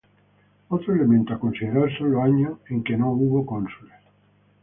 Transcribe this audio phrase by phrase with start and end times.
[0.69, 3.93] Otro elemento a considerar son los años en que no hubo cónsules.